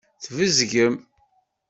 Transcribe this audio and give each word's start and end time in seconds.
Tbezgem. 0.23 0.95